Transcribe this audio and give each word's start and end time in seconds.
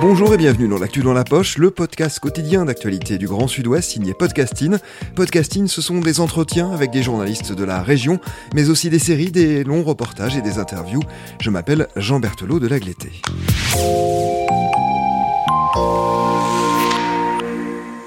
Bonjour 0.00 0.32
et 0.32 0.36
bienvenue 0.36 0.68
dans 0.68 0.78
l'actu 0.78 1.00
dans 1.00 1.12
la 1.12 1.24
poche, 1.24 1.58
le 1.58 1.70
podcast 1.70 2.18
quotidien 2.20 2.64
d'actualité 2.64 3.18
du 3.18 3.26
Grand 3.26 3.46
Sud-Ouest 3.46 3.90
signé 3.90 4.14
Podcasting. 4.14 4.78
Podcasting, 5.14 5.66
ce 5.66 5.82
sont 5.82 5.98
des 6.00 6.20
entretiens 6.20 6.70
avec 6.70 6.90
des 6.90 7.02
journalistes 7.02 7.52
de 7.52 7.64
la 7.64 7.82
région, 7.82 8.18
mais 8.54 8.70
aussi 8.70 8.90
des 8.90 8.98
séries, 8.98 9.30
des 9.30 9.64
longs 9.64 9.82
reportages 9.82 10.36
et 10.36 10.40
des 10.40 10.58
interviews. 10.58 11.02
Je 11.40 11.50
m'appelle 11.50 11.88
Jean 11.96 12.20
Berthelot 12.20 12.58
de 12.58 12.68
Lagleté. 12.68 13.10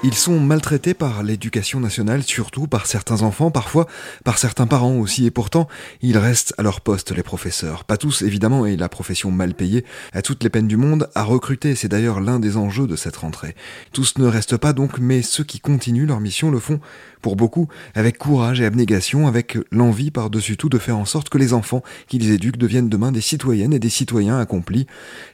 Ils 0.04 0.14
sont 0.14 0.40
maltraités 0.40 0.94
par 0.94 1.22
l'éducation 1.22 1.78
nationale, 1.78 2.24
surtout 2.24 2.66
par 2.66 2.86
certains 2.86 3.22
enfants, 3.22 3.52
parfois 3.52 3.86
par 4.24 4.36
certains 4.36 4.66
parents 4.66 4.96
aussi, 4.96 5.26
et 5.26 5.30
pourtant, 5.30 5.68
ils 6.00 6.18
restent 6.18 6.54
à 6.58 6.64
leur 6.64 6.80
poste, 6.80 7.12
les 7.12 7.22
professeurs. 7.22 7.84
Pas 7.84 7.96
tous, 7.96 8.22
évidemment, 8.22 8.66
et 8.66 8.76
la 8.76 8.88
profession 8.88 9.30
mal 9.30 9.54
payée 9.54 9.84
a 10.12 10.20
toutes 10.20 10.42
les 10.42 10.50
peines 10.50 10.66
du 10.66 10.76
monde 10.76 11.08
à 11.14 11.22
recruter, 11.22 11.76
c'est 11.76 11.86
d'ailleurs 11.86 12.20
l'un 12.20 12.40
des 12.40 12.56
enjeux 12.56 12.88
de 12.88 12.96
cette 12.96 13.14
rentrée. 13.14 13.54
Tous 13.92 14.18
ne 14.18 14.26
restent 14.26 14.56
pas 14.56 14.72
donc, 14.72 14.98
mais 14.98 15.22
ceux 15.22 15.44
qui 15.44 15.60
continuent 15.60 16.08
leur 16.08 16.18
mission 16.18 16.50
le 16.50 16.58
font, 16.58 16.80
pour 17.22 17.36
beaucoup, 17.36 17.68
avec 17.94 18.18
courage 18.18 18.60
et 18.60 18.66
abnégation, 18.66 19.26
avec 19.26 19.56
l'envie 19.70 20.10
par-dessus 20.10 20.56
tout 20.56 20.68
de 20.68 20.78
faire 20.78 20.98
en 20.98 21.04
sorte 21.04 21.28
que 21.28 21.38
les 21.38 21.54
enfants 21.54 21.82
qu'ils 22.08 22.30
éduquent 22.30 22.58
deviennent 22.58 22.88
demain 22.88 23.12
des 23.12 23.20
citoyennes 23.20 23.72
et 23.72 23.78
des 23.78 23.88
citoyens 23.88 24.38
accomplis. 24.38 24.86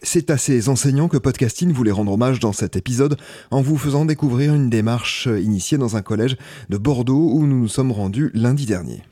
C'est 0.02 0.30
à 0.30 0.38
ces 0.38 0.68
enseignants 0.68 1.08
que 1.08 1.16
Podcasting 1.16 1.72
voulait 1.72 1.90
rendre 1.90 2.12
hommage 2.12 2.38
dans 2.38 2.52
cet 2.52 2.76
épisode 2.76 3.16
en 3.50 3.62
vous 3.62 3.76
faisant 3.78 4.04
découvrir 4.04 4.54
une 4.54 4.70
démarche 4.70 5.26
initiée 5.26 5.78
dans 5.78 5.96
un 5.96 6.02
collège 6.02 6.36
de 6.68 6.76
Bordeaux 6.76 7.30
où 7.32 7.46
nous 7.46 7.58
nous 7.58 7.68
sommes 7.68 7.92
rendus 7.92 8.30
lundi 8.34 8.66
dernier. 8.66 9.02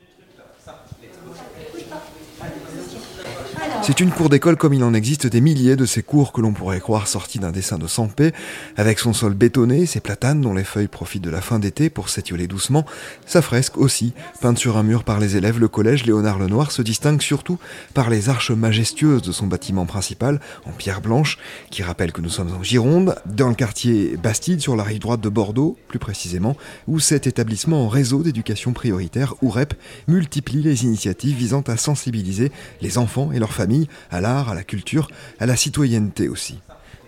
C'est 3.83 4.01
une 4.01 4.11
cour 4.11 4.29
d'école 4.29 4.57
comme 4.57 4.75
il 4.75 4.83
en 4.83 4.95
existe 4.95 5.29
des 5.29 5.41
milliers 5.41 5.77
de 5.77 5.87
ces 5.87 6.03
cours 6.03 6.33
que 6.33 6.41
l'on 6.41 6.53
pourrait 6.53 6.81
croire 6.81 7.07
sortis 7.07 7.39
d'un 7.39 7.53
dessin 7.53 7.79
de 7.79 7.87
Sampé, 7.87 8.33
avec 8.77 8.99
son 8.99 9.13
sol 9.13 9.35
bétonné, 9.35 9.87
ses 9.87 10.01
platanes 10.01 10.41
dont 10.41 10.55
les 10.55 10.65
feuilles 10.65 10.89
profitent 10.89 11.23
de 11.23 11.31
la 11.31 11.41
fin 11.41 11.61
d'été 11.61 11.89
pour 11.89 12.09
s'étioler 12.09 12.49
doucement, 12.49 12.85
sa 13.27 13.43
fresque 13.43 13.79
aussi, 13.79 14.13
peinte 14.41 14.59
sur 14.59 14.77
un 14.77 14.83
mur 14.83 15.05
par 15.05 15.21
les 15.21 15.37
élèves, 15.37 15.61
le 15.61 15.69
collège 15.69 16.05
Léonard 16.05 16.41
Lenoir 16.41 16.73
se 16.73 16.83
distingue 16.83 17.23
surtout 17.23 17.59
par 17.95 18.11
les 18.11 18.29
arches 18.29 18.51
majestueuses 18.51 19.23
de 19.23 19.31
son 19.31 19.47
bâtiment 19.47 19.87
principal, 19.87 20.41
en 20.65 20.73
pierre 20.73 21.01
blanche, 21.01 21.39
qui 21.71 21.85
rappelle 21.85 22.13
que 22.13 22.21
nous 22.21 22.31
sommes 22.31 22.53
en 22.53 22.65
Gironde, 22.65 23.15
dans 23.27 23.49
le 23.49 23.55
quartier 23.55 24.17
Bastide, 24.17 24.61
sur 24.61 24.75
la 24.75 24.83
rive 24.83 25.01
droite 25.01 25.21
de 25.21 25.29
Bordeaux, 25.29 25.77
plus 25.87 26.01
précisément, 26.01 26.57
où 26.89 26.99
cet 26.99 27.29
établissement 27.29 27.85
en 27.85 27.89
réseau 27.89 28.25
d'éducation 28.25 28.73
prioritaire, 28.73 29.35
OUREP, 29.43 29.75
multiplie 30.09 30.63
les 30.63 30.85
initiatives 30.85 31.37
visant 31.37 31.63
à 31.69 31.77
sensibiliser 31.77 32.51
les 32.81 32.99
enfants 32.99 33.31
et 33.33 33.39
leurs 33.39 33.53
familles 33.53 33.76
à 34.11 34.21
l'art, 34.21 34.51
à 34.51 34.55
la 34.55 34.65
culture, 34.65 35.09
à 35.39 35.47
la 35.47 35.57
citoyenneté 35.57 36.29
aussi. 36.29 36.59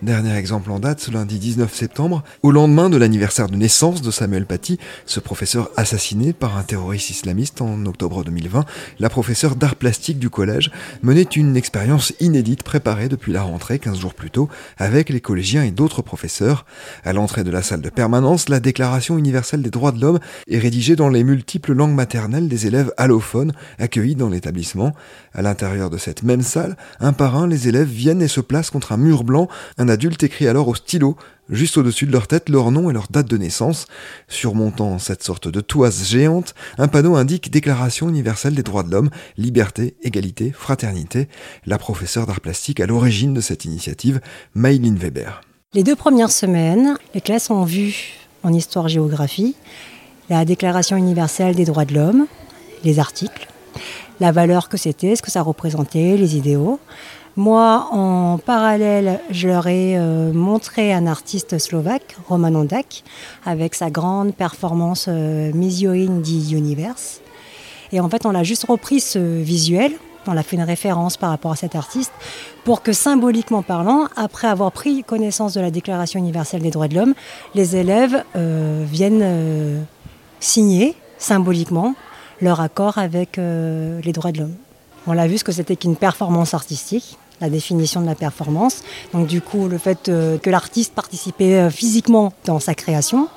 Dernier 0.01 0.37
exemple 0.37 0.71
en 0.71 0.79
date, 0.79 1.01
ce 1.01 1.11
lundi 1.11 1.41
19 1.41 1.75
septembre, 1.75 2.23
au 2.45 2.53
lendemain 2.53 2.89
de 2.89 2.97
l'anniversaire 2.97 3.49
de 3.49 3.57
naissance 3.57 4.01
de 4.01 4.13
Samuel 4.13 4.47
Paty, 4.47 4.79
ce 5.07 5.19
professeur 5.19 5.71
assassiné 5.77 6.33
par 6.33 6.57
un 6.57 6.63
terroriste 6.63 7.11
islamiste 7.11 7.61
en 7.63 7.85
octobre 7.85 8.23
2020, 8.23 8.65
la 9.01 9.09
professeure 9.09 9.57
d'art 9.57 9.75
plastique 9.75 10.21
du 10.21 10.31
collège 10.31 10.71
menait 11.03 11.23
une 11.23 11.57
expérience 11.57 12.13
inédite 12.21 12.63
préparée 12.63 13.09
depuis 13.09 13.33
la 13.33 13.43
rentrée 13.43 13.81
15 13.81 13.99
jours 13.99 14.15
plus 14.15 14.31
tôt 14.31 14.49
avec 14.77 15.09
les 15.09 15.21
collégiens 15.21 15.65
et 15.65 15.73
d'autres 15.73 16.03
professeurs. 16.03 16.65
À 17.05 17.13
l'entrée 17.13 17.43
de 17.43 17.51
la 17.51 17.63
salle 17.63 17.83
de 17.83 17.91
permanence, 17.91 18.49
la 18.49 18.61
Déclaration 18.61 19.19
universelle 19.19 19.63
des 19.63 19.71
droits 19.71 19.91
de 19.91 20.01
l'homme 20.01 20.21
est 20.49 20.59
rédigée 20.59 20.95
dans 20.95 21.09
les 21.09 21.25
multiples 21.25 21.73
langues 21.73 21.97
maternelles 21.97 22.47
des 22.47 22.69
élèves 22.69 22.93
allophones 22.99 23.53
accueillis 23.81 24.15
dans 24.15 24.29
l'établissement. 24.29 24.95
À 25.35 25.43
l'intérieur 25.43 25.91
de 25.91 25.99
cette 25.99 26.23
même 26.23 26.43
salle, 26.43 26.77
un 27.01 27.13
par 27.13 27.35
un, 27.35 27.49
les 27.49 27.67
élèves 27.67 27.89
viennent 27.89 28.23
et 28.23 28.29
se 28.29 28.41
placent 28.41 28.71
contre 28.71 28.93
un 28.93 28.97
mur 28.97 29.25
blanc, 29.25 29.49
adulte 29.91 30.23
écrit 30.23 30.49
alors 30.49 30.69
au 30.69 30.75
stylo, 30.75 31.17
juste 31.51 31.77
au-dessus 31.77 32.07
de 32.07 32.13
leur 32.13 32.27
tête, 32.27 32.49
leur 32.49 32.71
nom 32.71 32.91
et 32.91 32.93
leur 32.93 33.09
date 33.09 33.29
de 33.29 33.37
naissance. 33.37 33.87
Surmontant 34.29 34.99
cette 34.99 35.23
sorte 35.23 35.49
de 35.49 35.61
toise 35.61 36.09
géante, 36.09 36.55
un 36.79 36.89
panneau 36.89 37.17
indique 37.17 37.51
Déclaration 37.51 38.09
universelle 38.09 38.55
des 38.55 38.63
droits 38.63 38.83
de 38.83 38.91
l'homme, 38.91 39.11
liberté, 39.37 39.97
égalité, 40.03 40.53
fraternité. 40.53 41.29
La 41.67 41.79
professeure 41.79 42.27
d'art 42.27 42.41
plastique 42.41 42.81
à 42.81 42.87
l'origine 42.87 43.35
de 43.35 43.41
cette 43.41 43.65
initiative, 43.65 44.21
Maïline 44.55 44.97
Weber. 44.97 45.41
Les 45.75 45.83
deux 45.83 45.97
premières 45.97 46.31
semaines, 46.31 46.97
les 47.15 47.21
classes 47.21 47.51
ont 47.51 47.65
vu 47.65 48.15
en 48.43 48.53
histoire-géographie 48.53 49.55
la 50.31 50.45
Déclaration 50.45 50.97
universelle 50.97 51.55
des 51.55 51.65
droits 51.65 51.85
de 51.85 51.95
l'homme, 51.95 52.27
les 52.85 52.99
articles, 52.99 53.49
la 54.21 54.33
valeur 54.33 54.69
que 54.69 54.77
c'était, 54.77 55.17
ce 55.17 55.23
que 55.23 55.31
ça 55.31 55.43
représentait, 55.43 56.17
les 56.17 56.37
idéaux. 56.37 56.81
Moi, 57.39 57.87
en 57.93 58.39
parallèle, 58.45 59.21
je 59.31 59.47
leur 59.47 59.69
ai 59.69 59.97
euh, 59.97 60.33
montré 60.33 60.93
un 60.93 61.07
artiste 61.07 61.61
slovaque, 61.61 62.17
Roman 62.29 62.49
Ondak, 62.49 63.05
avec 63.47 63.77
sa 63.77 63.91
grande 63.91 64.35
performance 64.35 65.07
euh, 65.07 65.53
Misioin 65.53 66.19
di 66.19 66.57
Universe. 66.57 67.21
Et 67.93 68.01
en 68.01 68.09
fait, 68.09 68.27
on 68.27 68.35
a 68.35 68.43
juste 68.43 68.65
repris 68.65 68.99
ce 68.99 69.21
visuel, 69.21 69.93
on 70.27 70.37
a 70.37 70.43
fait 70.43 70.57
une 70.57 70.65
référence 70.65 71.17
par 71.17 71.31
rapport 71.31 71.53
à 71.53 71.55
cet 71.55 71.77
artiste, 71.77 72.11
pour 72.65 72.83
que 72.83 72.93
symboliquement 72.93 73.63
parlant, 73.63 74.09
après 74.17 74.49
avoir 74.49 74.73
pris 74.73 75.05
connaissance 75.05 75.55
de 75.55 75.61
la 75.61 75.71
Déclaration 75.71 76.19
universelle 76.19 76.63
des 76.63 76.73
droits 76.73 76.89
de 76.89 76.97
l'homme, 76.97 77.15
les 77.55 77.77
élèves 77.77 78.25
euh, 78.35 78.85
viennent 78.85 79.23
euh, 79.23 79.81
signer 80.41 80.97
symboliquement 81.19 81.95
leur 82.41 82.61
accord 82.61 82.99
avec 82.99 83.37
les 83.37 84.13
droits 84.13 84.33
de 84.33 84.39
l'homme. 84.39 84.55
On 85.09 85.13
l'a 85.13 85.27
vu 85.27 85.39
ce 85.39 85.45
que 85.45 85.51
c'était 85.51 85.75
qu'une 85.75 85.97
performance 85.97 86.55
artistique, 86.55 87.17
la 87.41 87.51
définition 87.51 88.01
de 88.01 88.07
la 88.07 88.15
performance. 88.15 88.83
Donc 89.13 89.27
du 89.27 89.41
coup, 89.41 89.69
le 89.69 89.79
fait 89.79 90.09
euh, 90.09 90.39
que 90.39 90.51
l'artiste 90.51 90.95
participait 90.95 91.55
euh, 91.55 91.71
physiquement 91.71 92.33
dans 92.45 92.61
sa 92.61 92.75
création. 92.75 93.29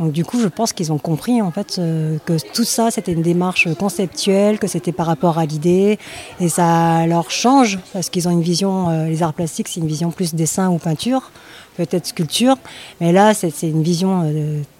Donc 0.00 0.10
du 0.10 0.24
coup, 0.24 0.40
je 0.40 0.48
pense 0.48 0.72
qu'ils 0.72 0.92
ont 0.92 0.98
compris 0.98 1.40
en 1.40 1.52
fait 1.52 1.76
euh, 1.78 2.18
que 2.24 2.36
tout 2.52 2.64
ça, 2.64 2.90
c'était 2.90 3.12
une 3.12 3.22
démarche 3.22 3.72
conceptuelle, 3.76 4.58
que 4.58 4.66
c'était 4.66 4.92
par 4.92 5.06
rapport 5.06 5.38
à 5.38 5.46
l'idée, 5.46 5.98
et 6.40 6.48
ça 6.48 7.06
leur 7.06 7.30
change 7.30 7.78
parce 7.92 8.10
qu'ils 8.10 8.26
ont 8.26 8.32
une 8.32 8.42
vision. 8.42 9.06
les 9.06 9.22
arts 9.22 9.34
plastiques, 9.34 9.68
c'est 9.68 9.80
une 9.80 9.86
vision 9.86 10.10
plus 10.10 10.34
dessin 10.34 10.68
ou 10.68 10.78
peinture, 10.78 11.30
peut-être 11.76 12.06
sculpture, 12.06 12.56
mais 13.00 13.12
là, 13.12 13.34
c'est 13.34 13.52
une 13.62 13.84
vision 13.84 14.32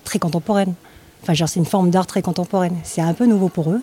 très 0.03 0.19
contemporaine. 0.19 0.75
Enfin, 1.22 1.47
c'est 1.47 1.60
une 1.60 1.64
forme 1.64 1.91
d'art 1.91 2.09
très 2.09 2.20
contemporaine. 2.20 2.76
C'est 2.82 3.00
un 3.00 3.14
peu 3.14 3.25
nouveau 3.25 3.48
pour 3.48 3.70
eux, 3.70 3.82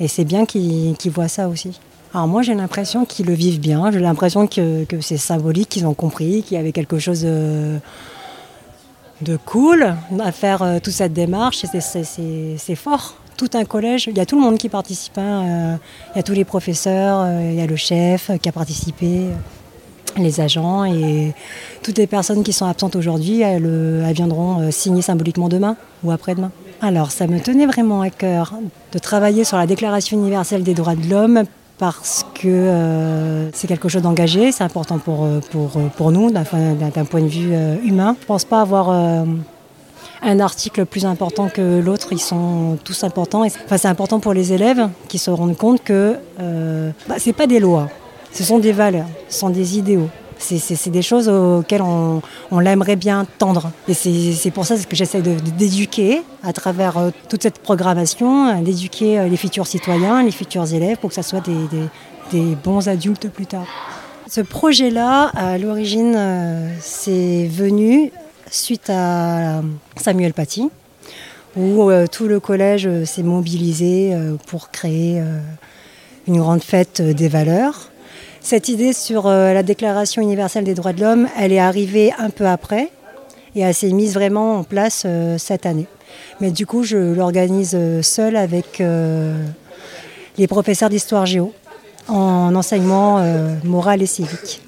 et 0.00 0.08
c'est 0.08 0.24
bien 0.24 0.44
qu'ils 0.44 0.96
voient 1.12 1.28
ça 1.28 1.48
aussi. 1.48 1.78
Alors 2.14 2.28
moi, 2.28 2.42
j'ai 2.42 2.54
l'impression 2.54 3.04
qu'ils 3.06 3.26
le 3.26 3.32
vivent 3.32 3.60
bien. 3.60 3.90
J'ai 3.90 3.98
l'impression 4.00 4.46
que, 4.46 4.84
c'est 5.00 5.16
symbolique, 5.16 5.70
qu'ils 5.70 5.86
ont 5.86 5.94
compris, 5.94 6.42
qu'il 6.42 6.56
y 6.56 6.60
avait 6.60 6.72
quelque 6.72 6.98
chose 6.98 7.22
de, 7.22 7.78
de 9.22 9.36
cool 9.38 9.94
à 10.20 10.32
faire 10.32 10.62
euh, 10.62 10.78
toute 10.78 10.92
cette 10.92 11.14
démarche. 11.14 11.64
C'est- 11.64 12.74
fort. 12.74 13.14
Tout 13.38 13.48
un 13.54 13.64
collège, 13.64 14.08
il 14.08 14.16
y 14.16 14.20
a 14.20 14.26
tout 14.26 14.36
le 14.36 14.42
monde 14.42 14.58
qui 14.58 14.68
participe. 14.68 15.16
hein, 15.16 15.42
euh, 15.44 15.76
Il 16.14 16.18
y 16.18 16.20
a 16.20 16.22
tous 16.22 16.34
les 16.34 16.44
professeurs, 16.44 17.22
euh, 17.22 17.48
il 17.50 17.58
y 17.58 17.62
a 17.62 17.66
le 17.66 17.76
chef 17.76 18.30
qui 18.40 18.48
a 18.48 18.52
participé, 18.52 19.06
euh, 19.06 20.18
les 20.22 20.38
agents 20.40 20.84
et 20.84 21.32
toutes 21.82 21.96
les 21.96 22.06
personnes 22.06 22.44
qui 22.44 22.52
sont 22.52 22.66
absentes 22.66 22.94
aujourd'hui, 22.94 23.40
elles, 23.40 23.64
euh, 23.66 24.10
viendront 24.14 24.60
euh, 24.60 24.70
signer 24.70 25.00
symboliquement 25.02 25.48
demain 25.48 25.76
ou 26.04 26.10
après-demain. 26.12 26.52
Alors, 26.82 27.10
ça 27.10 27.26
me 27.26 27.40
tenait 27.40 27.66
vraiment 27.66 28.02
à 28.02 28.10
cœur 28.10 28.52
de 28.92 28.98
travailler 28.98 29.44
sur 29.44 29.56
la 29.56 29.66
Déclaration 29.66 30.18
universelle 30.18 30.62
des 30.62 30.74
droits 30.74 30.94
de 30.94 31.08
l'homme 31.08 31.44
parce 31.78 32.26
que 32.34 32.48
euh, 32.48 33.50
c'est 33.52 33.66
quelque 33.66 33.88
chose 33.88 34.02
d'engagé, 34.02 34.52
c'est 34.52 34.64
important 34.64 34.98
pour, 34.98 35.24
euh, 35.24 35.40
pour, 35.50 35.76
euh, 35.76 35.88
pour 35.96 36.12
nous 36.12 36.30
d'un 36.30 36.44
point, 36.44 37.20
de 37.20 37.26
vue 37.26 37.54
humain. 37.84 38.14
Je 38.18 38.22
ne 38.22 38.26
pense 38.26 38.44
pas 38.44 38.60
avoir 38.60 38.90
un 38.90 40.40
article 40.40 40.86
plus 40.86 41.04
important 41.04 41.48
que 41.48 41.80
l'autre, 41.80 42.08
ils 42.12 42.20
sont 42.20 42.78
tous 42.84 43.02
importants. 43.04 43.44
Enfin, 43.44 43.78
c'est 43.78 43.88
important 43.88 44.20
pour 44.20 44.32
les 44.32 44.52
élèves 44.52 44.88
qui 45.08 45.18
se 45.18 45.30
rendent 45.30 45.56
compte 45.56 45.82
que 45.82 46.16
bah, 46.38 47.18
ce 47.18 47.28
n'est 47.28 47.32
pas 47.32 47.46
des 47.46 47.60
lois, 47.60 47.88
ce 48.32 48.44
sont 48.44 48.58
des 48.58 48.72
valeurs, 48.72 49.08
ce 49.28 49.40
sont 49.40 49.50
des 49.50 49.78
idéaux. 49.78 50.08
C'est 50.42 50.90
des 50.90 51.02
choses 51.02 51.28
auxquelles 51.28 51.82
on, 51.82 52.20
l'aimerait 52.58 52.96
bien 52.96 53.26
tendre. 53.38 53.70
Et 53.88 53.94
c'est 53.94 54.50
pour 54.50 54.66
ça 54.66 54.76
que 54.76 54.96
j'essaie 54.96 55.22
d'éduquer 55.22 56.22
à 56.42 56.52
travers 56.52 56.98
euh, 56.98 57.10
toute 57.28 57.42
cette 57.42 57.60
programmation, 57.60 58.48
euh, 58.48 58.62
d'éduquer 58.62 59.20
euh, 59.20 59.28
les 59.28 59.36
futurs 59.36 59.66
citoyens, 59.66 60.22
les 60.22 60.32
futurs 60.32 60.72
élèves 60.74 60.96
pour 60.98 61.10
que 61.10 61.14
ça 61.14 61.22
soit 61.22 61.40
des, 61.40 61.54
des, 62.32 62.56
bons 62.56 62.88
adultes 62.88 63.28
plus 63.28 63.46
tard. 63.46 63.66
Ce 64.26 64.40
projet-là, 64.40 65.30
à 65.34 65.58
l'origine, 65.58 66.18
c'est 66.80 67.46
venu 67.46 68.10
suite 68.50 68.88
à 68.88 69.60
Samuel 69.96 70.32
Paty, 70.32 70.70
où 71.56 71.90
tout 72.10 72.28
le 72.28 72.40
collège 72.40 72.88
s'est 73.04 73.22
mobilisé 73.22 74.16
pour 74.46 74.70
créer 74.70 75.22
une 76.26 76.38
grande 76.38 76.62
fête 76.62 77.02
des 77.02 77.28
valeurs. 77.28 77.91
Cette 78.42 78.68
idée 78.68 78.92
sur 78.92 79.28
euh, 79.28 79.52
la 79.52 79.62
Déclaration 79.62 80.20
universelle 80.20 80.64
des 80.64 80.74
droits 80.74 80.92
de 80.92 81.00
l'homme, 81.00 81.28
elle 81.38 81.52
est 81.52 81.60
arrivée 81.60 82.12
un 82.18 82.28
peu 82.28 82.46
après 82.46 82.90
et 83.54 83.60
elle 83.60 83.74
s'est 83.74 83.92
mise 83.92 84.14
vraiment 84.14 84.58
en 84.58 84.64
place 84.64 85.04
euh, 85.06 85.38
cette 85.38 85.64
année. 85.64 85.86
Mais 86.40 86.50
du 86.50 86.66
coup, 86.66 86.82
je 86.82 86.96
l'organise 86.96 87.72
euh, 87.74 88.02
seule 88.02 88.36
avec 88.36 88.82
les 90.38 90.46
professeurs 90.48 90.90
d'histoire 90.90 91.24
géo 91.24 91.52
en 92.08 92.54
enseignement 92.56 93.24
moral 93.62 94.02
et 94.02 94.06
civique. 94.06 94.60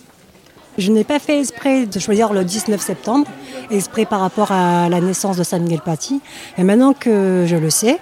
Je 0.79 0.93
n'ai 0.93 1.03
pas 1.03 1.19
fait 1.19 1.41
exprès 1.41 1.87
de 1.87 1.99
choisir 1.99 2.33
le 2.33 2.45
19 2.45 2.81
septembre, 2.81 3.27
exprès 3.71 4.05
par 4.05 4.21
rapport 4.21 4.53
à 4.53 4.89
la 4.89 5.01
naissance 5.01 5.37
de 5.37 5.43
Samuel 5.43 5.81
Paty. 5.81 6.21
Mais 6.59 6.65
maintenant 6.65 6.93
que 6.93 7.45
je 7.47 7.57
le 7.57 7.71
sais, 7.71 7.99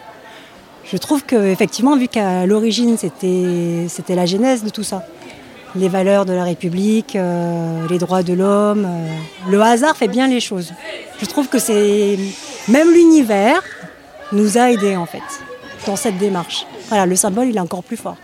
je 0.85 0.97
trouve 0.99 1.25
qu'effectivement, 1.25 1.97
vu 1.97 2.09
qu'à 2.09 2.45
l'origine 2.45 2.99
c'était 2.99 4.15
la 4.15 4.27
genèse 4.27 4.65
de 4.65 4.69
tout 4.69 4.83
ça, 4.83 5.07
les 5.75 5.89
valeurs 5.89 6.25
de 6.25 6.33
la 6.33 6.45
République, 6.45 7.17
euh, 7.17 7.87
les 7.89 7.99
droits 7.99 8.23
de 8.23 8.35
l'homme. 8.35 8.85
Euh, 8.85 9.51
le 9.51 9.61
hasard 9.61 9.97
fait 9.97 10.09
bien 10.09 10.29
les 10.29 10.41
choses. 10.41 10.73
Je 11.21 11.27
trouve 11.27 11.49
que 11.49 11.59
c'est 11.59 12.19
même 12.69 12.93
l'univers 12.93 13.63
nous 14.33 14.59
a 14.59 14.71
aidés 14.71 14.97
en 14.97 15.07
fait 15.07 15.23
dans 15.87 15.97
cette 15.97 16.19
démarche. 16.19 16.67
Voilà, 16.89 17.07
le 17.07 17.17
symbole 17.17 17.49
il 17.49 17.57
est 17.57 17.61
encore 17.61 17.83
plus 17.83 17.97
fort. 17.97 18.17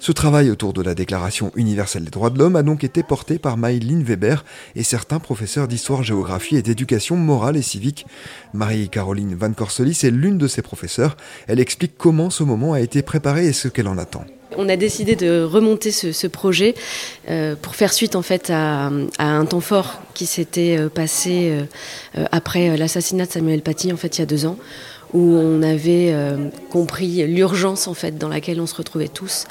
Ce 0.00 0.10
travail 0.10 0.50
autour 0.50 0.72
de 0.72 0.82
la 0.82 0.96
Déclaration 0.96 1.52
universelle 1.54 2.02
des 2.02 2.10
droits 2.10 2.30
de 2.30 2.36
l'homme 2.36 2.56
a 2.56 2.64
donc 2.64 2.82
été 2.82 3.04
porté 3.04 3.38
par 3.38 3.56
Maïline 3.56 4.02
Weber 4.02 4.44
et 4.74 4.82
certains 4.82 5.20
professeurs 5.20 5.68
d'histoire-géographie 5.68 6.56
et 6.56 6.62
d'éducation 6.62 7.14
morale 7.14 7.56
et 7.56 7.62
civique. 7.62 8.04
Marie-Caroline 8.52 9.36
Van 9.36 9.52
Corselis 9.52 10.00
est 10.02 10.10
l'une 10.10 10.38
de 10.38 10.48
ces 10.48 10.60
professeurs. 10.60 11.16
Elle 11.46 11.60
explique 11.60 11.96
comment 11.96 12.30
ce 12.30 12.42
moment 12.42 12.72
a 12.72 12.80
été 12.80 13.02
préparé 13.02 13.46
et 13.46 13.52
ce 13.52 13.68
qu'elle 13.68 13.86
en 13.86 13.96
attend. 13.96 14.24
On 14.56 14.68
a 14.68 14.76
décidé 14.76 15.16
de 15.16 15.42
remonter 15.42 15.90
ce, 15.90 16.26
projet 16.26 16.74
euh, 17.28 17.54
pour 17.60 17.74
faire 17.74 17.92
suite 17.92 18.16
en 18.16 18.22
fait 18.22 18.50
à, 18.50 18.90
un 19.18 19.44
temps 19.44 19.60
fort 19.60 20.00
qui 20.14 20.26
s'était 20.26 20.76
euh, 20.78 20.88
passé 20.88 21.52
euh, 22.16 22.24
après 22.32 22.76
l'assassinat 22.76 23.26
de 23.26 23.32
Samuel 23.32 23.62
Paty 23.62 23.92
en 23.92 23.96
fait 23.96 24.18
il 24.18 24.20
y 24.20 24.22
a 24.22 24.26
deux 24.26 24.46
ans 24.46 24.56
où 25.12 25.20
on 25.20 25.62
avait 25.62 26.14
compris 26.70 27.26
l'urgence 27.26 27.86
en 27.86 27.92
fait 27.92 28.16
dans 28.16 28.30
laquelle 28.30 28.58
on 28.62 28.66
se 28.66 28.74
retrouvait 28.74 29.08
tous 29.08 29.44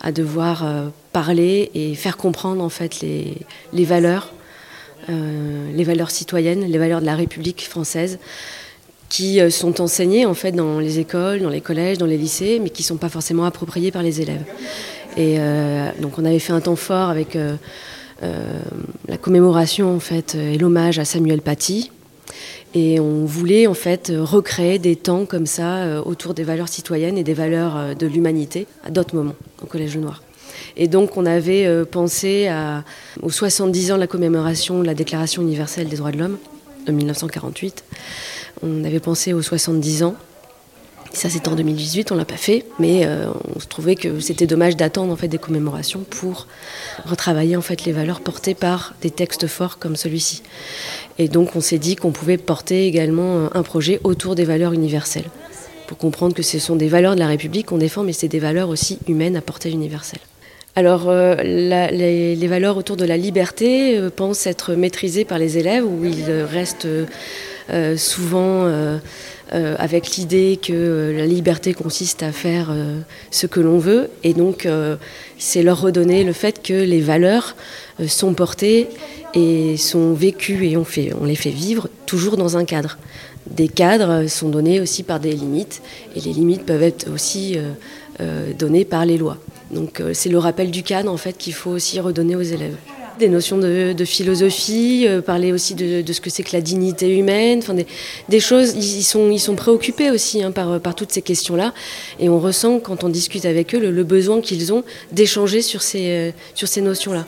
à 0.00 0.10
devoir 0.10 0.66
parler 1.12 1.70
et 1.74 1.94
faire 1.94 2.16
comprendre 2.16 2.64
en 2.64 2.68
fait 2.68 3.00
les, 3.00 3.36
les 3.72 3.84
valeurs 3.84 4.32
les 5.08 5.84
valeurs 5.84 6.10
citoyennes 6.10 6.64
les 6.64 6.78
valeurs 6.78 7.00
de 7.00 7.06
la 7.06 7.14
République 7.14 7.62
française 7.62 8.18
qui 9.08 9.40
euh, 9.40 9.50
sont 9.50 9.80
enseignés 9.80 10.26
en 10.26 10.34
fait 10.34 10.52
dans 10.52 10.78
les 10.78 10.98
écoles, 10.98 11.40
dans 11.40 11.50
les 11.50 11.60
collèges, 11.60 11.98
dans 11.98 12.06
les 12.06 12.18
lycées, 12.18 12.58
mais 12.62 12.70
qui 12.70 12.82
ne 12.82 12.86
sont 12.86 12.96
pas 12.96 13.08
forcément 13.08 13.44
appropriés 13.44 13.90
par 13.90 14.02
les 14.02 14.20
élèves. 14.20 14.44
Et 15.16 15.36
euh, 15.38 15.90
donc 16.00 16.18
on 16.18 16.24
avait 16.24 16.38
fait 16.38 16.52
un 16.52 16.60
temps 16.60 16.76
fort 16.76 17.08
avec 17.10 17.36
euh, 17.36 17.56
la 19.06 19.16
commémoration 19.16 19.94
en 19.94 20.00
fait 20.00 20.34
et 20.34 20.58
l'hommage 20.58 20.98
à 20.98 21.04
Samuel 21.04 21.42
Paty. 21.42 21.90
Et 22.76 22.98
on 22.98 23.24
voulait 23.24 23.68
en 23.68 23.74
fait 23.74 24.12
recréer 24.12 24.80
des 24.80 24.96
temps 24.96 25.26
comme 25.26 25.46
ça 25.46 26.02
autour 26.04 26.34
des 26.34 26.42
valeurs 26.42 26.68
citoyennes 26.68 27.16
et 27.16 27.22
des 27.22 27.34
valeurs 27.34 27.94
de 27.94 28.06
l'humanité 28.08 28.66
à 28.84 28.90
d'autres 28.90 29.14
moments 29.14 29.36
au 29.62 29.66
Collège 29.66 29.96
Noir. 29.96 30.24
Et 30.76 30.88
donc 30.88 31.16
on 31.16 31.24
avait 31.24 31.84
pensé 31.84 32.50
aux 33.22 33.30
70 33.30 33.92
ans 33.92 33.94
de 33.94 34.00
la 34.00 34.08
commémoration 34.08 34.80
de 34.80 34.86
la 34.86 34.94
Déclaration 34.94 35.42
universelle 35.42 35.88
des 35.88 35.98
droits 35.98 36.10
de 36.10 36.18
l'homme 36.18 36.38
de 36.86 36.92
1948. 36.92 37.84
On 38.62 38.84
avait 38.84 39.00
pensé 39.00 39.32
aux 39.32 39.42
70 39.42 40.04
ans. 40.04 40.14
Ça, 41.12 41.30
c'était 41.30 41.48
en 41.48 41.54
2018, 41.54 42.10
on 42.10 42.16
l'a 42.16 42.24
pas 42.24 42.36
fait, 42.36 42.66
mais 42.80 43.06
euh, 43.06 43.28
on 43.54 43.60
se 43.60 43.66
trouvait 43.66 43.94
que 43.94 44.18
c'était 44.18 44.48
dommage 44.48 44.76
d'attendre 44.76 45.12
en 45.12 45.16
fait 45.16 45.28
des 45.28 45.38
commémorations 45.38 46.00
pour 46.00 46.48
retravailler 47.04 47.56
en 47.56 47.60
fait 47.60 47.84
les 47.84 47.92
valeurs 47.92 48.20
portées 48.20 48.54
par 48.54 48.94
des 49.00 49.10
textes 49.10 49.46
forts 49.46 49.78
comme 49.78 49.94
celui-ci. 49.94 50.42
Et 51.18 51.28
donc, 51.28 51.54
on 51.54 51.60
s'est 51.60 51.78
dit 51.78 51.94
qu'on 51.94 52.10
pouvait 52.10 52.36
porter 52.36 52.88
également 52.88 53.48
un 53.54 53.62
projet 53.62 54.00
autour 54.02 54.34
des 54.34 54.44
valeurs 54.44 54.72
universelles, 54.72 55.30
pour 55.86 55.98
comprendre 55.98 56.34
que 56.34 56.42
ce 56.42 56.58
sont 56.58 56.74
des 56.74 56.88
valeurs 56.88 57.14
de 57.14 57.20
la 57.20 57.28
République 57.28 57.66
qu'on 57.66 57.78
défend, 57.78 58.02
mais 58.02 58.12
c'est 58.12 58.26
des 58.26 58.40
valeurs 58.40 58.68
aussi 58.68 58.98
humaines 59.06 59.36
à 59.36 59.40
portée 59.40 59.70
universelle. 59.70 60.20
Alors, 60.76 61.08
euh, 61.08 61.36
les, 61.36 62.46
valeurs 62.48 62.76
autour 62.76 62.96
de 62.96 63.04
la 63.04 63.16
liberté 63.16 63.96
euh, 63.96 64.10
pensent 64.10 64.46
être 64.46 64.74
maîtrisées 64.74 65.24
par 65.24 65.38
les 65.38 65.56
élèves, 65.58 65.84
où 65.84 66.04
ils 66.04 66.30
restent 66.30 66.88
euh, 67.70 67.96
souvent 67.96 68.66
euh, 68.66 68.98
euh, 69.54 69.74
avec 69.78 70.16
l'idée 70.16 70.58
que 70.62 71.14
la 71.16 71.24
liberté 71.24 71.72
consiste 71.72 72.22
à 72.22 72.30
faire 72.30 72.74
ce 73.30 73.46
que 73.46 73.60
l'on 73.60 73.78
veut. 73.78 74.10
Et 74.22 74.34
donc, 74.34 74.68
c'est 75.38 75.62
leur 75.62 75.80
redonner 75.80 76.24
le 76.24 76.32
fait 76.32 76.62
que 76.62 76.74
les 76.74 77.00
valeurs 77.00 77.56
sont 78.06 78.34
portées 78.34 78.88
et 79.34 79.76
sont 79.76 80.12
vécues 80.12 80.66
et 80.66 80.76
on, 80.76 80.84
fait, 80.84 81.12
on 81.20 81.24
les 81.24 81.36
fait 81.36 81.50
vivre 81.50 81.88
toujours 82.06 82.36
dans 82.36 82.56
un 82.56 82.64
cadre. 82.64 82.98
Des 83.46 83.68
cadres 83.68 84.26
sont 84.26 84.48
donnés 84.48 84.80
aussi 84.80 85.02
par 85.02 85.20
des 85.20 85.32
limites 85.32 85.82
et 86.16 86.20
les 86.20 86.32
limites 86.32 86.64
peuvent 86.64 86.82
être 86.82 87.12
aussi 87.12 87.58
données 88.58 88.84
par 88.84 89.04
les 89.06 89.18
lois. 89.18 89.38
Donc 89.70 90.02
c'est 90.12 90.28
le 90.28 90.38
rappel 90.38 90.70
du 90.70 90.82
cadre 90.82 91.10
en 91.10 91.16
fait 91.16 91.36
qu'il 91.36 91.54
faut 91.54 91.70
aussi 91.70 91.98
redonner 92.00 92.36
aux 92.36 92.42
élèves 92.42 92.76
des 93.18 93.28
notions 93.28 93.58
de, 93.58 94.04
philosophie, 94.04 95.06
euh, 95.06 95.20
parler 95.20 95.52
aussi 95.52 95.74
de, 95.74 96.12
ce 96.12 96.20
que 96.20 96.30
c'est 96.30 96.42
que 96.42 96.54
la 96.54 96.60
dignité 96.60 97.16
humaine, 97.16 97.60
enfin 97.62 97.74
des, 97.74 98.40
choses, 98.40 98.74
ils 98.74 99.02
sont, 99.02 99.30
ils 99.30 99.40
sont 99.40 99.54
préoccupés 99.54 100.10
aussi 100.10 100.42
hein, 100.42 100.50
par, 100.50 100.80
par 100.80 100.94
toutes 100.94 101.12
ces 101.12 101.22
questions-là. 101.22 101.72
Et 102.20 102.28
on 102.28 102.38
ressent, 102.38 102.80
quand 102.80 103.04
on 103.04 103.08
discute 103.08 103.44
avec 103.44 103.74
eux, 103.74 103.78
le, 103.78 104.04
besoin 104.04 104.40
qu'ils 104.40 104.72
ont 104.72 104.84
d'échanger 105.12 105.62
sur 105.62 105.82
ces, 105.82 106.10
euh, 106.10 106.30
ces 106.54 106.80
notions-là. 106.80 107.26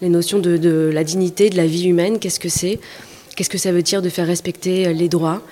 Les 0.00 0.08
notions 0.08 0.38
de, 0.38 0.90
la 0.92 1.04
dignité, 1.04 1.50
de 1.50 1.56
la 1.56 1.66
vie 1.66 1.86
humaine, 1.86 2.18
qu'est-ce 2.18 2.40
que 2.40 2.48
c'est? 2.48 2.78
Qu'est-ce 3.36 3.50
que 3.50 3.58
ça 3.58 3.72
veut 3.72 3.82
dire 3.82 4.02
de 4.02 4.08
faire 4.08 4.26
respecter 4.26 4.86
euh, 4.86 4.92
les 4.92 5.08
droits? 5.08 5.42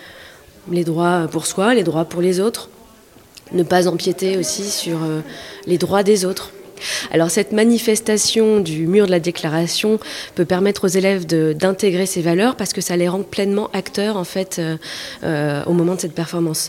Les 0.70 0.84
droits 0.84 1.26
pour 1.30 1.46
soi, 1.46 1.74
les 1.74 1.82
droits 1.82 2.04
pour 2.04 2.20
les 2.20 2.38
autres. 2.40 2.69
Ne 3.52 3.62
pas 3.62 3.88
empiéter 3.88 4.36
aussi 4.36 4.64
sur 4.64 4.98
les 5.66 5.78
droits 5.78 6.02
des 6.02 6.24
autres. 6.24 6.52
Alors 7.10 7.30
cette 7.30 7.52
manifestation 7.52 8.60
du 8.60 8.86
mur 8.86 9.06
de 9.06 9.10
la 9.10 9.20
déclaration 9.20 9.98
peut 10.34 10.44
permettre 10.44 10.84
aux 10.84 10.88
élèves 10.88 11.26
d'intégrer 11.26 12.06
ces 12.06 12.22
valeurs 12.22 12.56
parce 12.56 12.72
que 12.72 12.80
ça 12.80 12.96
les 12.96 13.08
rend 13.08 13.22
pleinement 13.22 13.70
acteurs 13.72 14.16
en 14.16 14.24
fait 14.24 14.58
euh, 14.58 14.76
euh, 15.24 15.62
au 15.66 15.72
moment 15.72 15.94
de 15.94 16.00
cette 16.00 16.14
performance. 16.14 16.68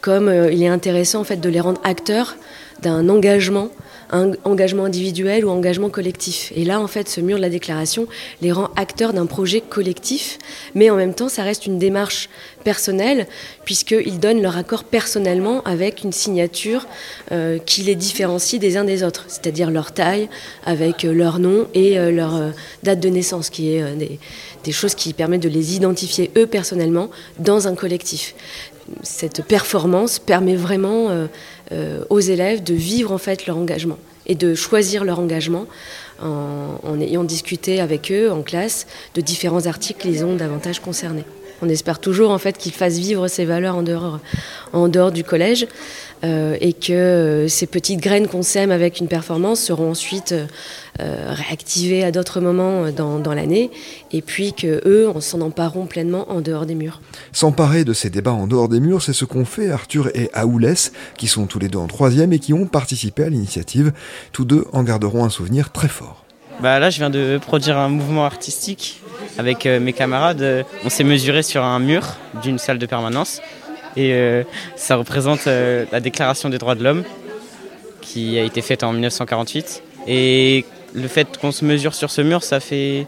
Comme 0.00 0.28
euh, 0.28 0.52
il 0.52 0.62
est 0.62 0.68
intéressant 0.68 1.20
en 1.20 1.24
fait 1.24 1.40
de 1.40 1.48
les 1.48 1.60
rendre 1.60 1.80
acteurs 1.84 2.36
d'un 2.82 3.08
engagement 3.08 3.68
engagement 4.12 4.84
individuel 4.84 5.44
ou 5.44 5.50
engagement 5.50 5.88
collectif. 5.88 6.52
Et 6.54 6.64
là, 6.64 6.80
en 6.80 6.86
fait, 6.86 7.08
ce 7.08 7.20
mur 7.20 7.36
de 7.36 7.42
la 7.42 7.48
déclaration 7.48 8.06
les 8.40 8.52
rend 8.52 8.70
acteurs 8.76 9.12
d'un 9.12 9.26
projet 9.26 9.60
collectif, 9.60 10.38
mais 10.74 10.90
en 10.90 10.96
même 10.96 11.14
temps, 11.14 11.28
ça 11.28 11.42
reste 11.42 11.66
une 11.66 11.78
démarche 11.78 12.28
personnelle, 12.62 13.26
puisqu'ils 13.64 14.20
donnent 14.20 14.42
leur 14.42 14.56
accord 14.56 14.84
personnellement 14.84 15.62
avec 15.62 16.04
une 16.04 16.12
signature 16.12 16.86
euh, 17.32 17.58
qui 17.58 17.82
les 17.82 17.94
différencie 17.94 18.60
des 18.60 18.76
uns 18.76 18.84
des 18.84 19.02
autres, 19.02 19.24
c'est-à-dire 19.28 19.70
leur 19.70 19.92
taille, 19.92 20.28
avec 20.64 21.04
euh, 21.04 21.12
leur 21.12 21.38
nom 21.38 21.66
et 21.74 21.98
euh, 21.98 22.10
leur 22.10 22.52
date 22.82 23.00
de 23.00 23.08
naissance, 23.08 23.50
qui 23.50 23.74
est 23.74 24.18
des 24.64 24.72
choses 24.72 24.94
qui 24.94 25.12
permettent 25.12 25.42
de 25.42 25.48
les 25.48 25.74
identifier 25.76 26.30
eux 26.36 26.46
personnellement 26.46 27.10
dans 27.38 27.66
un 27.68 27.74
collectif 27.74 28.34
cette 29.02 29.44
performance 29.44 30.18
permet 30.18 30.56
vraiment 30.56 31.10
euh, 31.10 31.26
euh, 31.72 32.04
aux 32.10 32.20
élèves 32.20 32.62
de 32.62 32.74
vivre 32.74 33.12
en 33.12 33.18
fait 33.18 33.46
leur 33.46 33.56
engagement 33.56 33.98
et 34.26 34.34
de 34.34 34.54
choisir 34.54 35.04
leur 35.04 35.18
engagement 35.18 35.66
en, 36.20 37.00
ayant 37.00 37.24
discuté 37.24 37.80
avec 37.80 38.12
eux 38.12 38.30
en 38.30 38.42
classe 38.42 38.86
de 39.16 39.20
différents 39.20 39.66
articles 39.66 40.00
qu'ils 40.00 40.24
ont 40.24 40.36
davantage 40.36 40.78
concernés. 40.78 41.24
On 41.62 41.68
espère 41.68 41.98
toujours 41.98 42.30
en 42.30 42.38
fait 42.38 42.56
qu'ils 42.56 42.72
fassent 42.72 42.98
vivre 42.98 43.26
ces 43.26 43.44
valeurs 43.44 43.74
en 43.74 43.82
dehors, 43.82 44.20
en 44.72 44.86
dehors 44.86 45.10
du 45.10 45.24
collège 45.24 45.66
et 46.22 46.72
que 46.72 46.92
euh, 46.92 47.48
ces 47.48 47.66
petites 47.66 48.00
graines 48.00 48.28
qu'on 48.28 48.42
sème 48.42 48.70
avec 48.70 49.00
une 49.00 49.08
performance 49.08 49.60
seront 49.60 49.90
ensuite 49.90 50.32
euh, 50.32 51.34
réactivées 51.34 52.04
à 52.04 52.12
d'autres 52.12 52.40
moments 52.40 52.90
dans, 52.90 53.18
dans 53.18 53.34
l'année 53.34 53.70
et 54.12 54.22
puis 54.22 54.52
que 54.52 54.80
eux 54.86 55.12
s'en 55.20 55.40
empareront 55.40 55.86
pleinement 55.86 56.30
en 56.30 56.40
dehors 56.40 56.66
des 56.66 56.74
murs. 56.74 57.00
S'emparer 57.32 57.84
de 57.84 57.92
ces 57.92 58.08
débats 58.08 58.32
en 58.32 58.46
dehors 58.46 58.68
des 58.68 58.78
murs, 58.78 59.02
c'est 59.02 59.12
ce 59.12 59.24
qu'ont 59.24 59.44
fait 59.44 59.70
Arthur 59.70 60.08
et 60.14 60.30
Aoulès, 60.34 60.92
qui 61.16 61.26
sont 61.26 61.46
tous 61.46 61.58
les 61.58 61.68
deux 61.68 61.78
en 61.78 61.88
troisième 61.88 62.32
et 62.32 62.38
qui 62.38 62.52
ont 62.52 62.66
participé 62.66 63.24
à 63.24 63.28
l'initiative. 63.28 63.92
Tous 64.32 64.44
deux 64.44 64.66
en 64.72 64.84
garderont 64.84 65.24
un 65.24 65.30
souvenir 65.30 65.72
très 65.72 65.88
fort. 65.88 66.24
Bah 66.60 66.78
là, 66.78 66.90
je 66.90 66.98
viens 66.98 67.10
de 67.10 67.40
produire 67.44 67.78
un 67.78 67.88
mouvement 67.88 68.24
artistique 68.24 69.00
avec 69.38 69.66
euh, 69.66 69.80
mes 69.80 69.92
camarades. 69.92 70.64
On 70.84 70.90
s'est 70.90 71.02
mesuré 71.02 71.42
sur 71.42 71.64
un 71.64 71.80
mur 71.80 72.16
d'une 72.42 72.58
salle 72.58 72.78
de 72.78 72.86
permanence 72.86 73.40
et 73.96 74.12
euh, 74.12 74.42
ça 74.76 74.96
représente 74.96 75.46
euh, 75.46 75.84
la 75.92 76.00
Déclaration 76.00 76.48
des 76.48 76.58
droits 76.58 76.74
de 76.74 76.84
l'homme 76.84 77.04
qui 78.00 78.38
a 78.38 78.42
été 78.42 78.62
faite 78.62 78.82
en 78.82 78.92
1948. 78.92 79.82
Et 80.08 80.64
le 80.92 81.08
fait 81.08 81.38
qu'on 81.38 81.52
se 81.52 81.64
mesure 81.64 81.94
sur 81.94 82.10
ce 82.10 82.20
mur, 82.20 82.42
ça 82.42 82.60
fait 82.60 83.06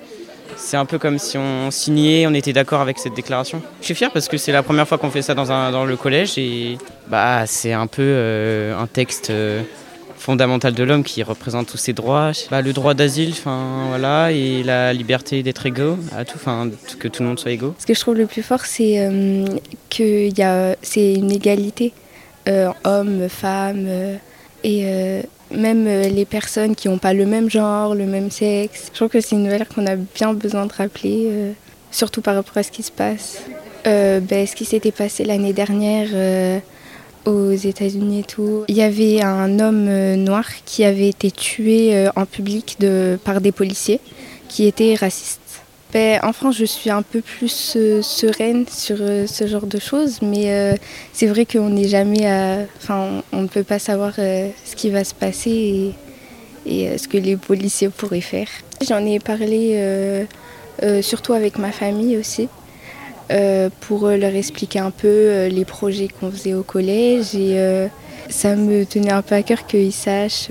c'est 0.57 0.77
un 0.77 0.85
peu 0.85 0.99
comme 0.99 1.19
si 1.19 1.37
on 1.37 1.71
signait, 1.71 2.27
on 2.27 2.35
était 2.35 2.53
d'accord 2.53 2.81
avec 2.81 2.99
cette 2.99 3.15
déclaration. 3.15 3.61
Je 3.81 3.87
suis 3.87 3.95
fier 3.95 4.11
parce 4.13 4.29
que 4.29 4.37
c'est 4.37 4.53
la 4.53 4.63
première 4.63 4.87
fois 4.87 4.99
qu'on 4.99 5.11
fait 5.11 5.23
ça 5.23 5.35
dans, 5.35 5.51
un, 5.51 5.73
dans 5.73 5.85
le 5.85 5.97
collège 5.97 6.39
et 6.39 6.79
bah, 7.09 7.45
c'est 7.47 7.73
un 7.73 7.87
peu 7.87 8.03
euh, 8.03 8.79
un 8.79 8.87
texte 8.87 9.33
euh, 10.25 10.35
fondamental 10.35 10.75
de 10.75 10.83
l'homme 10.85 11.05
qui 11.05 11.23
représente 11.23 11.69
tous 11.69 11.77
ses 11.77 11.93
droits. 11.93 12.33
Bah, 12.51 12.63
le 12.63 12.73
droit 12.73 12.95
d'asile, 12.95 13.35
voilà, 13.89 14.33
et 14.33 14.63
la 14.63 14.93
liberté 14.93 15.43
d'être 15.43 15.67
égaux, 15.67 15.99
à 16.17 16.25
tout, 16.25 16.39
que 16.99 17.09
tout 17.09 17.23
le 17.23 17.29
monde 17.29 17.39
soit 17.39 17.53
égaux. 17.53 17.75
Ce 17.79 17.87
que 17.87 17.95
je 17.95 18.01
trouve 18.01 18.17
le 18.17 18.27
plus 18.27 18.43
fort, 18.43 18.65
c'est 18.65 19.07
euh, 19.07 19.47
que 19.91 20.29
c'est 20.83 21.15
une 21.15 21.31
égalité, 21.31 21.93
euh, 22.49 22.71
hommes, 22.85 23.29
femmes, 23.29 23.89
et 24.63 25.23
même 25.51 25.87
euh, 25.87 26.09
les 26.09 26.25
personnes 26.25 26.75
qui 26.75 26.89
n'ont 26.89 26.99
pas 26.99 27.13
le 27.13 27.27
même 27.27 27.51
genre, 27.51 27.95
le 27.95 28.07
même 28.07 28.31
sexe. 28.31 28.91
Je 28.93 28.97
trouve 28.97 29.09
que 29.09 29.21
c'est 29.21 29.37
une 29.37 29.49
valeur 29.49 29.69
qu'on 29.69 29.87
a 29.87 29.97
bien 29.97 30.33
besoin 30.33 30.67
de 30.67 30.73
rappeler, 30.73 31.27
euh, 31.27 31.53
surtout 31.91 32.21
par 32.21 32.35
rapport 32.35 32.57
à 32.59 32.63
ce 32.63 32.71
qui 32.71 32.83
se 32.83 32.93
passe. 32.93 33.43
Euh, 33.87 34.21
ben, 34.21 34.47
ce 34.47 34.55
qui 34.55 34.65
s'était 34.65 34.93
passé 34.93 35.25
l'année 35.25 35.53
dernière 35.53 36.09
aux 37.27 37.53
États-Unis 37.53 38.21
et 38.21 38.25
tout. 38.25 38.65
Il 38.69 38.77
y 38.77 38.83
avait 38.83 39.23
un 39.23 39.59
homme 39.61 40.15
noir 40.17 40.45
qui 40.65 40.85
avait 40.85 41.09
été 41.09 41.31
tué 41.31 42.09
en 42.17 42.27
public 42.27 42.79
par 43.25 43.41
des 43.41 43.53
policiers 43.53 44.01
qui 44.49 44.67
étaient 44.67 44.95
racistes. 44.95 45.41
Ben, 45.95 46.19
en 46.25 46.33
France, 46.33 46.57
je 46.57 46.65
suis 46.65 46.91
un 46.91 47.03
peu 47.03 47.21
plus 47.21 47.75
euh, 47.77 48.03
sereine 48.03 48.67
sur 48.69 48.97
euh, 48.99 49.29
ce 49.29 49.47
genre 49.47 49.69
de 49.69 49.79
choses, 49.79 50.23
mais 50.23 50.53
euh, 50.53 50.75
c'est 51.13 51.29
vrai 51.29 51.47
qu'on 51.47 51.71
n'est 51.71 51.87
jamais 51.87 52.27
Enfin, 52.79 53.23
on 53.33 53.43
ne 53.43 53.47
peut 53.47 53.63
pas 53.63 53.79
savoir 53.79 54.15
ce 54.17 54.75
qui 54.75 54.91
va 54.91 55.05
se 55.05 55.15
passer 55.15 55.93
et 56.67 56.99
ce 56.99 57.07
que 57.07 57.17
les 57.17 57.37
policiers 57.37 57.91
pourraient 57.91 58.21
faire. 58.21 58.49
J'en 58.85 59.07
ai 59.07 59.21
parlé 59.21 60.27
surtout 61.03 61.33
avec 61.33 61.59
ma 61.59 61.71
famille 61.71 62.17
aussi. 62.17 62.49
Pour 63.81 64.09
leur 64.09 64.35
expliquer 64.35 64.79
un 64.79 64.91
peu 64.91 65.47
les 65.49 65.65
projets 65.65 66.09
qu'on 66.09 66.31
faisait 66.31 66.55
au 66.55 66.63
collège 66.63 67.35
et 67.35 67.89
ça 68.29 68.55
me 68.55 68.85
tenait 68.85 69.13
un 69.13 69.23
peu 69.23 69.35
à 69.35 69.43
cœur 69.43 69.67
qu'ils 69.67 69.93
sachent 69.93 70.51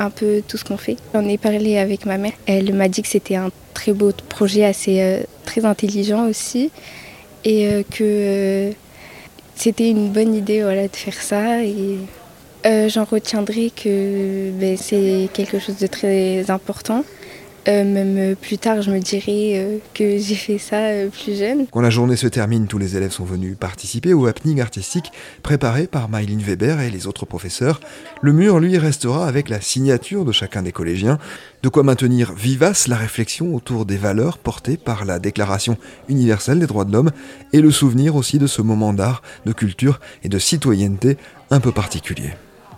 un 0.00 0.10
peu 0.10 0.42
tout 0.46 0.56
ce 0.56 0.64
qu'on 0.64 0.78
fait. 0.78 0.96
J'en 1.14 1.26
ai 1.28 1.38
parlé 1.38 1.78
avec 1.78 2.06
ma 2.06 2.16
mère. 2.16 2.32
Elle 2.46 2.74
m'a 2.74 2.88
dit 2.88 3.02
que 3.02 3.08
c'était 3.08 3.36
un 3.36 3.50
très 3.74 3.92
beau 3.92 4.12
projet, 4.28 4.64
assez 4.64 5.00
euh, 5.00 5.20
très 5.44 5.64
intelligent 5.64 6.26
aussi, 6.26 6.70
et 7.44 7.68
euh, 7.68 7.82
que 7.82 8.02
euh, 8.02 8.70
c'était 9.54 9.90
une 9.90 10.08
bonne 10.10 10.34
idée 10.34 10.60
de 10.60 10.96
faire 10.96 11.20
ça. 11.20 11.62
Et 11.62 11.98
j'en 12.88 13.04
retiendrai 13.04 13.70
que 13.70 14.50
ben, 14.52 14.76
c'est 14.76 15.28
quelque 15.32 15.58
chose 15.58 15.76
de 15.76 15.86
très 15.86 16.50
important. 16.50 17.04
Euh, 17.68 17.84
même 17.84 18.16
euh, 18.16 18.34
plus 18.34 18.58
tard, 18.58 18.80
je 18.80 18.90
me 18.90 18.98
dirais 19.00 19.52
euh, 19.56 19.78
que 19.92 20.18
j'ai 20.18 20.34
fait 20.34 20.58
ça 20.58 20.78
plus 21.12 21.38
jeune. 21.38 21.66
Quand 21.70 21.80
la 21.80 21.90
journée 21.90 22.16
se 22.16 22.26
termine, 22.26 22.66
tous 22.66 22.78
les 22.78 22.96
élèves 22.96 23.10
sont 23.10 23.24
venus 23.24 23.56
participer 23.58 24.14
au 24.14 24.26
happening 24.26 24.60
artistique 24.60 25.12
préparé 25.42 25.86
par 25.86 26.08
Maïline 26.08 26.40
Weber 26.40 26.80
et 26.80 26.90
les 26.90 27.06
autres 27.06 27.26
professeurs. 27.26 27.80
Le 28.22 28.32
mur, 28.32 28.60
lui, 28.60 28.78
restera 28.78 29.26
avec 29.26 29.48
la 29.48 29.60
signature 29.60 30.24
de 30.24 30.32
chacun 30.32 30.62
des 30.62 30.72
collégiens. 30.72 31.18
De 31.62 31.68
quoi 31.68 31.82
maintenir 31.82 32.32
vivace 32.32 32.88
la 32.88 32.96
réflexion 32.96 33.54
autour 33.54 33.84
des 33.84 33.98
valeurs 33.98 34.38
portées 34.38 34.78
par 34.78 35.04
la 35.04 35.18
Déclaration 35.18 35.76
universelle 36.08 36.60
des 36.60 36.66
droits 36.66 36.86
de 36.86 36.92
l'homme 36.92 37.10
et 37.52 37.60
le 37.60 37.70
souvenir 37.70 38.16
aussi 38.16 38.38
de 38.38 38.46
ce 38.46 38.62
moment 38.62 38.94
d'art, 38.94 39.22
de 39.44 39.52
culture 39.52 40.00
et 40.24 40.30
de 40.30 40.38
citoyenneté 40.38 41.18
un 41.50 41.60
peu 41.60 41.72
particulier. 41.72 42.30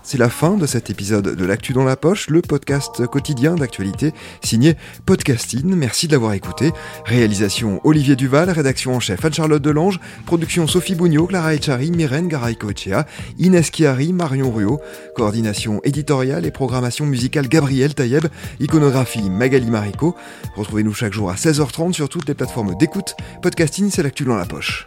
C'est 0.05 0.19
la 0.19 0.29
fin 0.29 0.57
de 0.57 0.67
cet 0.67 0.91
épisode 0.91 1.37
de 1.37 1.45
L'actu 1.45 1.73
dans 1.73 1.85
la 1.85 1.97
poche, 1.97 2.29
le 2.29 2.43
podcast 2.43 3.07
quotidien 3.07 3.55
d'actualité 3.55 4.13
signé 4.43 4.75
Podcasting. 5.07 5.75
Merci 5.77 6.09
de 6.09 6.13
l'avoir 6.13 6.33
écouté. 6.33 6.73
Réalisation 7.05 7.81
Olivier 7.85 8.17
Duval, 8.17 8.51
rédaction 8.51 8.97
en 8.97 9.01
chef 9.01 9.25
Anne-Charlotte 9.25 9.63
Delange, 9.63 10.01
production 10.27 10.67
Sophie 10.67 10.97
Bougnot, 10.97 11.29
Clara 11.29 11.55
Echari, 11.55 11.93
Myrène 11.93 12.27
Garay-Coechea, 12.27 13.07
Inès 13.39 13.71
Chiari, 13.71 14.13
Marion 14.13 14.51
Ruot, 14.51 14.81
coordination 15.15 15.81
éditoriale 15.85 16.47
et 16.47 16.51
programmation 16.51 17.07
musicale 17.07 17.47
Gabriel 17.47 17.95
Taïeb, 17.95 18.27
iconographie 18.59 19.31
Magali 19.31 19.71
Marico. 19.71 20.17
Retrouvez-nous 20.57 20.95
chaque 20.95 21.13
jour 21.13 21.31
à 21.31 21.35
16h30 21.35 21.93
sur 21.93 22.09
toutes 22.09 22.27
les 22.27 22.35
plateformes 22.35 22.75
d'écoute. 22.77 23.15
Podcasting, 23.41 23.91
c'est 23.91 24.03
l'actu 24.03 24.25
dans 24.25 24.37
la 24.37 24.47
poche. 24.47 24.87